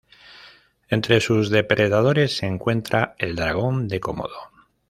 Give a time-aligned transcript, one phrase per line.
[0.89, 4.49] Entre sus depredadores se encuentra el dragón de Komodo.